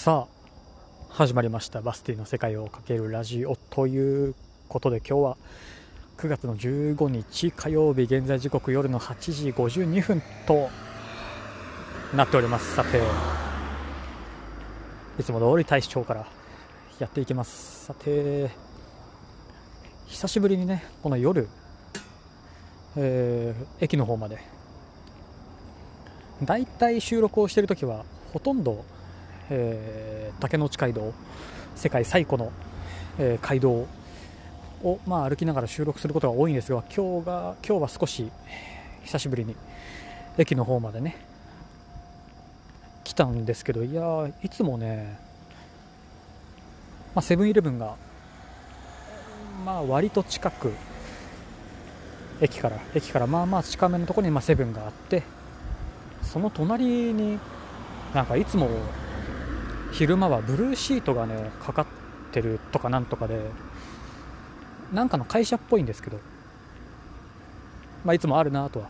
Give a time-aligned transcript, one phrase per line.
[0.00, 1.82] さあ始まりました。
[1.82, 4.34] バスティの世界をかけるラジオという
[4.66, 5.36] ことで今日は
[6.16, 10.70] 9月の15日火曜日現在時刻夜の8時52分と
[12.16, 12.76] なっております。
[12.76, 13.02] さて
[15.18, 16.26] いつも通り大使町から
[16.98, 17.84] やっていきます。
[17.84, 18.48] さて
[20.06, 21.46] 久しぶりにねこの夜、
[22.96, 24.38] えー、駅の方まで。
[26.42, 28.82] だいたい収録をしている時はほとんど
[29.50, 31.12] えー、竹野内街道
[31.74, 32.52] 世界最古の、
[33.18, 33.86] えー、街道
[34.82, 38.30] を、まあ、歩きながら収録することが多いんですが今日が今日は少し
[39.04, 39.56] 久しぶりに
[40.38, 41.16] 駅の方までね
[43.02, 45.18] 来たんですけどいやいつもね
[47.20, 47.96] セブンイレブンが、
[49.66, 50.72] まあ、割と近く
[52.40, 55.24] 駅から駅からまあまあ近めのところにセブンがあって
[56.22, 57.38] その隣に
[58.14, 58.68] なんかいつも
[59.92, 61.86] 昼間はブルーシートがねかかっ
[62.32, 63.40] てるとかなんとかで
[64.92, 66.18] なんかの会社っぽいんですけど、
[68.04, 68.88] まあ、いつもあるなとは。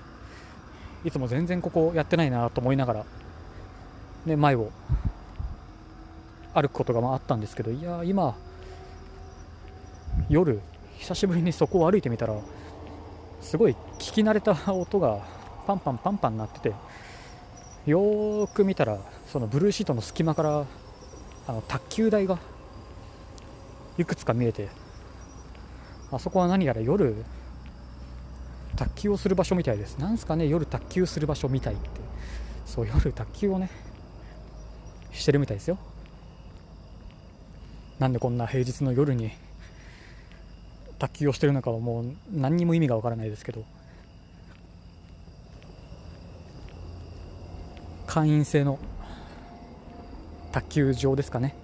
[1.03, 3.05] いつも全然ここやってないなと思いながら、
[4.27, 4.71] ね、前を
[6.53, 7.71] 歩くことがあったんですけど。
[7.71, 8.35] いや今
[10.29, 10.61] 夜
[10.99, 12.35] 久しぶりにそこを歩いてみたら
[13.41, 15.21] すごい聞き慣れた音が
[15.67, 16.75] パンパンパンパン鳴ってて
[17.87, 20.67] よーく見たらそのブルーシートの隙間から
[21.47, 22.39] あの卓球台が
[23.99, 24.69] いくつか見えて
[26.13, 27.15] あそこは何やら夜
[28.77, 29.99] 卓球をする場所みたいです。
[29.99, 32.01] なんすかね夜卓球する場所みたいって。
[32.67, 33.69] そう夜卓球をね
[35.13, 35.77] してるみたいですよ。
[37.99, 39.33] なんでこんな平日の夜に
[40.99, 43.65] 卓球をしてるのかはもう何にも意味がわからないですけど。
[48.07, 48.79] 会員制の
[50.53, 51.55] 卓球場ですかね。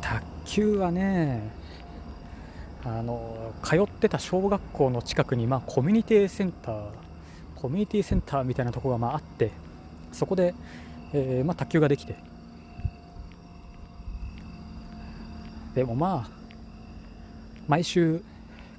[0.00, 1.50] 卓球はね
[2.84, 6.84] あの通ってた小学校の近くに、まあ、コミュニティセンター
[7.56, 9.50] コミュニティセンターみたいなところがまああって
[10.12, 10.54] そこで、
[11.12, 12.16] えー、まあ、卓球ができて。
[15.74, 16.30] でもまあ
[17.68, 18.24] 毎週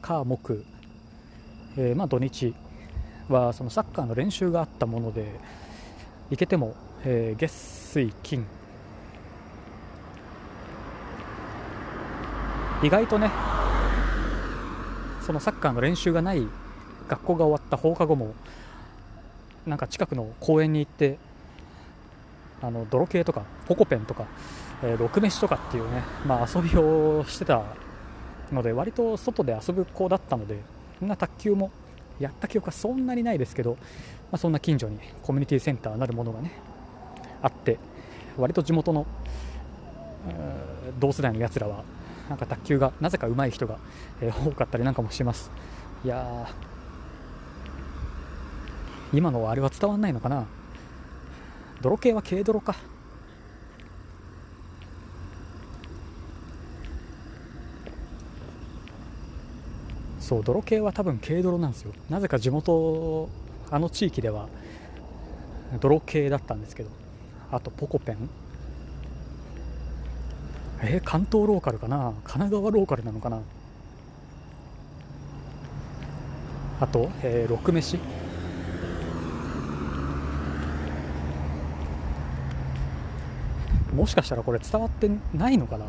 [0.01, 0.65] 火木、
[1.77, 2.53] えー、まあ土日
[3.29, 5.39] はそのサッカーの練習があったもので
[6.29, 8.45] 行けても、えー、月水金。
[12.81, 13.29] 意外とね
[15.19, 16.47] そのサッカーの練習がない
[17.09, 18.33] 学校が終わった放課後も
[19.65, 21.17] なんか近くの公園に行って
[22.61, 24.27] あの泥系とかポコペンとか、
[24.81, 27.63] えー、六飯とかっていうね、まあ、遊びをしてた
[28.51, 30.57] ので割と外で遊ぶ子だったので
[31.01, 31.71] みんな卓球も
[32.19, 33.77] やった記憶はそんなにないですけど、ま
[34.33, 36.51] あ、そんな近所にコミュニティセンターなるものがね
[37.41, 37.79] あって
[38.37, 39.05] 割と地元の
[40.99, 41.83] 同世代のやつらは
[42.29, 43.79] なんか卓球がなぜか上手い人が、
[44.21, 45.49] えー、多かったりなんかもします。
[46.05, 46.47] いや
[49.11, 50.45] 今のあれは伝わんないのかな。
[51.81, 52.75] 泥系は軽泥か。
[60.29, 61.91] そう泥系は多分軽泥なんですよ。
[62.07, 63.27] なぜか地元
[63.71, 64.47] あの地域では
[65.79, 66.89] 泥系だったんですけど。
[67.51, 68.29] あとポコペン。
[70.83, 72.13] えー、関東ローカルかな？
[72.23, 73.41] 神奈川ローカルなのかな？
[76.79, 77.97] あと、えー、六飯。
[83.95, 85.85] もしかしたらこれ伝わってないのかな？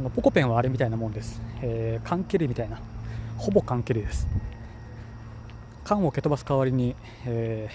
[0.00, 2.80] あのポコペンはあれみたいなもんです、えー、缶蹴りみたいな。
[3.36, 4.26] ほぼ缶蹴りです。
[5.84, 6.96] 缶を蹴飛ばす代わりに、
[7.26, 7.68] え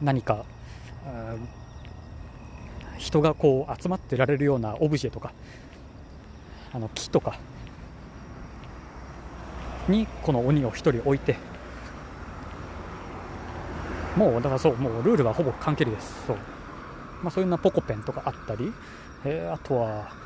[0.00, 0.44] ー、何か
[2.96, 5.32] 人がこう集まってられるようなオブジェとか
[6.72, 7.40] あの木とか
[9.88, 11.34] にこの鬼を1人置いて
[14.16, 16.24] もうだからそうもうルールはほぼ缶蹴りです。
[16.28, 16.36] そう,、
[17.22, 18.72] まあ、そういうなポコペンとかあったり、
[19.24, 20.25] えー、あとは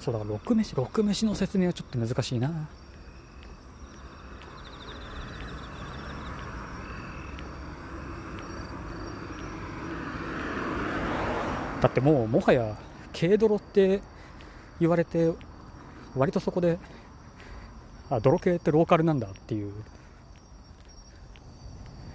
[0.00, 2.68] そうだから6飯6飯の説明はちょっと難しいな。
[11.82, 12.76] だってもうもはや
[13.18, 14.02] 軽泥って
[14.80, 15.32] 言われて
[16.14, 16.78] 割とそこで
[18.10, 19.72] あ泥系ってローカルなんだっていう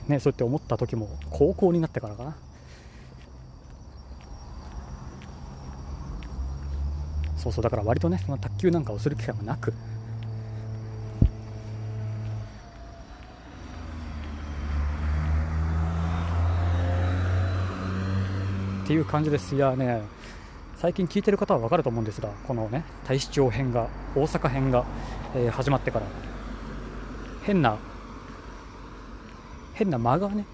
[0.07, 2.35] ねそうやって思った時も高校になってからかな。
[7.45, 9.71] そうそうだから割とねその卓球なんかをする機会もなく。
[18.83, 19.55] っていう感じです。
[19.55, 20.01] いやね
[20.75, 24.83] 最近聞いてる方は分かると思うんですがこのね大使町編が大阪編が、
[25.35, 26.07] えー、始まってから
[27.43, 27.77] 変な
[29.75, 30.45] 変な間がね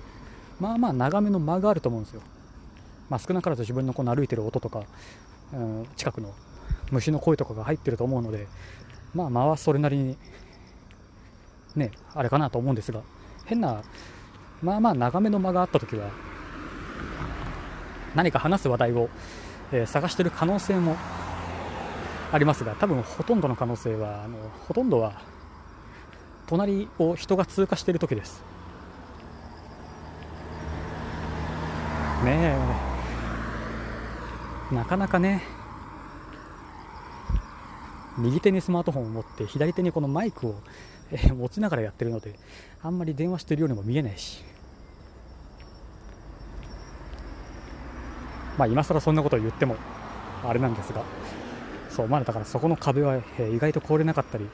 [0.60, 2.22] まあまあ長めの間があると思うんですよ、
[3.10, 4.84] まあ、少なからず自分のこの歩いてる音とか、
[5.54, 6.34] うん、近くの
[6.92, 8.48] 虫の声とかが入ってると思うので
[9.14, 10.18] まあ間はそれなりに
[11.76, 13.02] ねあれかなと思うんですが
[13.46, 13.82] 変な
[14.62, 16.10] まあまあ長めの間があった時は
[18.14, 19.10] 何か話す話題を、
[19.72, 20.96] えー、探してる可能性も
[22.32, 25.22] ありますが多分ほとんどの可能性はあのほとんどは
[26.48, 28.44] 隣を人が通過している時です。
[32.26, 32.58] ね
[34.72, 34.76] え。
[34.76, 35.44] なかなかね
[38.22, 40.56] 右手にスマートフォンを持って左手にこのマイクを、
[41.12, 42.40] えー、持ちながらやってるので
[42.82, 44.44] あんまり電話してるようにも見えないし。
[48.58, 49.76] まあ今更そんなことを言っても
[50.44, 51.04] あれなんですが
[51.90, 54.48] そうまだだからそこの壁は、えー、意外と越えれなかったり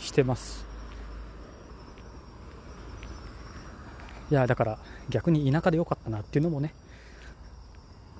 [0.00, 0.66] してます。
[4.30, 4.78] いやだから
[5.08, 6.74] 逆に田舎で良かったなっていうのもね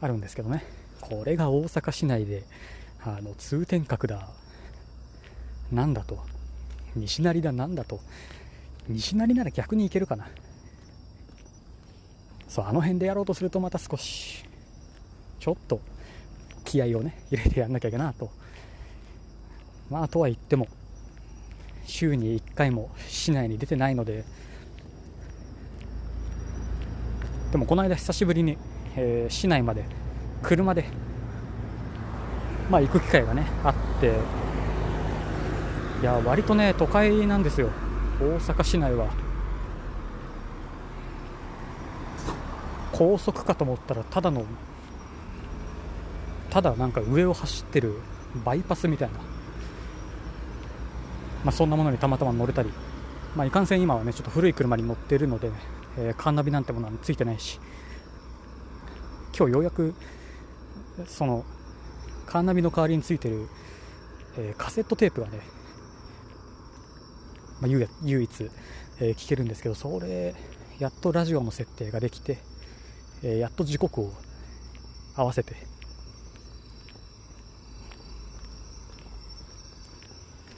[0.00, 0.64] あるんですけどね。
[1.00, 2.44] これが大阪市内で
[3.02, 4.28] あの通天閣だ。
[5.74, 6.18] なんだと。
[6.96, 8.00] 西成だなんだと。
[8.88, 10.28] 西成なら逆に行けるかな。
[12.48, 14.44] そうあの辺でやろうとするとまた少し
[15.40, 15.80] ちょっと
[16.64, 18.30] 気合をね入れてやんなきゃいけないと。
[19.90, 20.68] まあとは言っても
[21.84, 24.24] 週に1回も市内に出てないので。
[27.50, 28.58] でもこの間久しぶりに
[28.96, 29.84] えー、市内まで
[30.42, 30.84] 車で、
[32.70, 34.43] まあ、行く機会がねあって。
[36.04, 37.70] いや割とね都会なんですよ。
[38.20, 39.08] 大阪市内は。
[42.92, 44.44] 高速かと思ったらただの
[46.50, 47.94] ただなんか上を走ってる
[48.44, 49.24] バイパスみたいな、ま
[51.46, 52.70] あ、そんなものにたまたま乗れたり、
[53.34, 55.50] まあ、いかんせん今はねちょっと古い車に乗ってるので、
[55.96, 57.58] えー、カーナビなんてものはついてないし。
[59.34, 59.94] 今日ようやく
[61.06, 61.46] その
[62.26, 63.48] カーナビの代わりについてる、
[64.36, 65.40] えー、カセットテープがね、
[67.60, 68.50] まあ、唯一、
[69.00, 70.34] えー、聞けるんですけどそれ
[70.78, 72.38] やっとラジオの設定ができて、
[73.22, 74.12] えー、やっと時刻を
[75.16, 75.54] 合わせて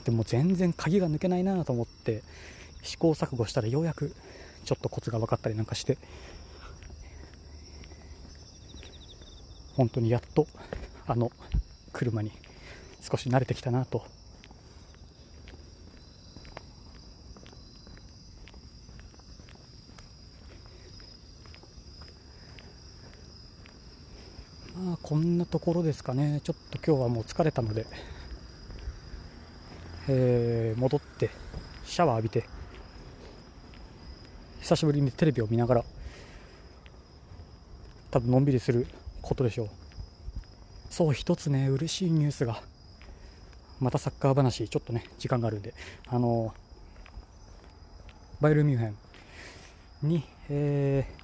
[0.05, 2.23] でも全然鍵が抜けないなと思って
[2.81, 4.15] 試行錯誤したらようやく
[4.63, 5.97] ちょっとコツが分かったりなんかして
[9.75, 10.47] 本当にやっと
[11.05, 11.31] あの
[11.93, 12.31] 車に
[13.01, 14.05] 少し慣れてきたなと
[24.77, 26.41] まあこんなところですかね。
[26.43, 27.87] ちょっと今日はもう疲れたので、
[30.07, 31.31] えー、戻って
[31.83, 32.47] シャワー浴びて。
[34.61, 35.85] 久しぶりにテレビを見ながら
[38.11, 38.85] 多分のんびりする
[39.21, 39.69] ことでしょう。
[40.89, 42.61] そう一つね嬉しいニュースが
[43.79, 45.73] またサッカー話ちょっとね時間があるんで。
[46.07, 46.53] あの
[48.41, 48.97] バイルミュンヘン
[50.03, 51.23] に、えー、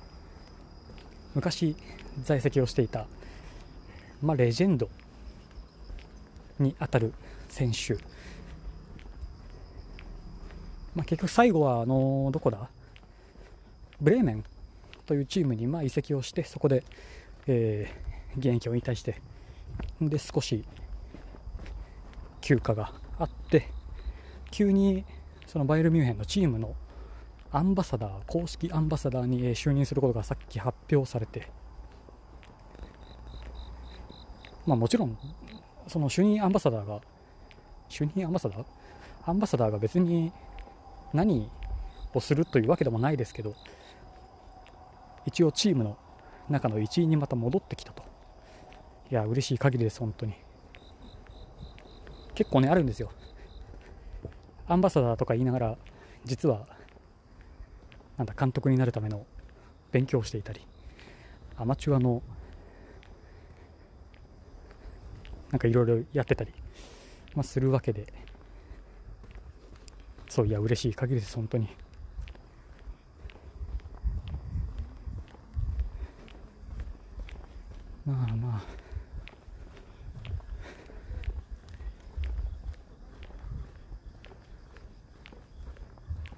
[1.36, 1.76] 昔
[2.24, 3.08] 在籍をしていた、
[4.24, 4.90] まあ、レジェンド
[6.58, 7.14] にあたる
[7.50, 7.96] 選手、
[10.96, 12.70] まあ、結局最後はあのどこだ？
[14.00, 14.44] ブレーメン
[15.06, 16.84] というチームにまあ移籍をしてそこで、
[17.48, 19.22] えー、現役を引退して
[20.02, 20.64] で少し
[22.40, 23.68] 休暇があって
[24.50, 25.04] 急に
[25.48, 26.76] そのバイエルミュンヘンのチームの
[27.52, 31.50] アンバサダー公式アンバサダーに就任することがさっき発表されて
[34.66, 35.18] まあもちろん
[35.88, 37.02] その就任アンバサダーが
[37.90, 38.66] 就任アンバサダー？
[39.26, 40.32] アンバサダーが別に
[41.14, 41.50] 何
[42.14, 43.56] をするというわけでもないですけど
[45.26, 45.98] 一応チームの
[46.50, 48.04] 中の一員にまた戻ってきたと。
[49.12, 50.34] いや嬉しい限りです本当に。
[52.36, 53.12] 結構ねあるんですよ。
[54.68, 55.78] アンバサダーとか言いながら
[56.26, 56.66] 実は
[58.18, 59.26] なんだ監督になるための
[59.92, 60.62] 勉強をしていたり
[61.58, 62.24] アマチュアの
[65.54, 66.52] なんかいろいろやってたり、
[67.36, 68.12] まあ、するわけで。
[70.28, 71.70] そういや嬉しい限りです本当に。
[78.04, 78.62] まあまあ。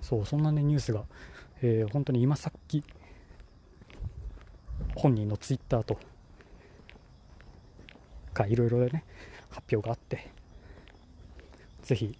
[0.01, 1.05] そうそんなねニュースが、
[1.61, 2.83] えー、本当に今さっき
[4.93, 5.97] 本人のツイッターと
[8.35, 9.03] かいろいろね
[9.49, 10.27] 発表があって
[11.81, 12.15] ぜひ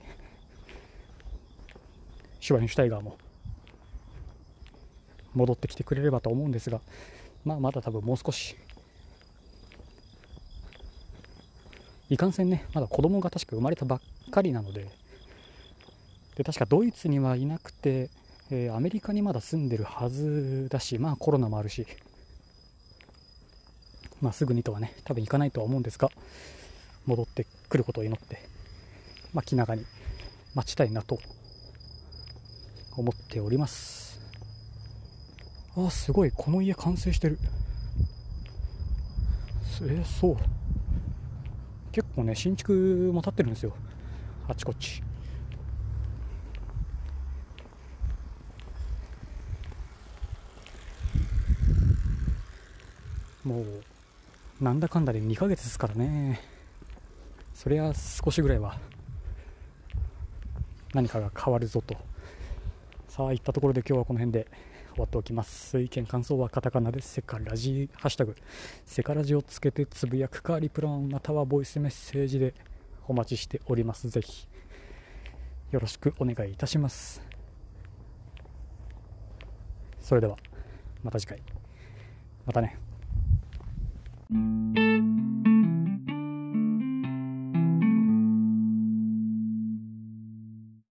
[2.39, 3.17] シュワインシュタイガーも
[5.35, 6.79] 戻ってきてくれればと思うんですが、
[7.43, 8.55] まあ、まだ多分もう少し
[12.09, 14.87] いかんせんねまだ子供が確か生まれたばっかりなので
[16.35, 18.09] で確かドイツにはいなくて、
[18.51, 21.87] えー、アメリカにまだ住んでるはずだしまあコロナもあるし
[24.21, 26.09] まあ、すぐにとはね多分行かないとは思うんですが
[27.05, 28.39] 戻ってくることを祈って、
[29.33, 29.85] まあ、気長に
[30.55, 31.19] 待ちたいなと
[32.97, 34.21] 思っております。
[35.77, 37.37] あすごいこの家完成してる。
[39.81, 40.37] えー、そう。
[41.91, 43.75] 結構ね新築も建ってるんですよ。
[44.47, 45.03] あちこち。
[53.43, 53.83] もう
[54.61, 56.39] なんだかんだで2ヶ月ですからね。
[57.53, 58.77] そりゃ少しぐらいは
[60.93, 61.95] 何かが変わるぞと。
[63.09, 64.47] さあいったところで今日はこの辺で
[64.93, 65.79] 終わっておきます。
[65.79, 68.35] 意見感想はカタカナでセカラジハッシュタグ
[68.85, 72.53] セカラジをつけてつぶやくかリプランまたはボイスメッセージで
[73.07, 74.07] お待ちしております。
[74.09, 74.47] ぜひ
[75.71, 77.21] よろしくお願いいたします。
[79.99, 80.37] それでは
[81.03, 81.41] また次回。
[82.45, 82.84] またね。
[84.31, 84.79] Thank
[85.47, 85.54] you.